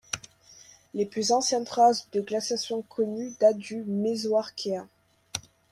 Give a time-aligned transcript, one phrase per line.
[0.95, 4.89] Les plus anciennes traces de glaciation connues datent du Mésoarchéen.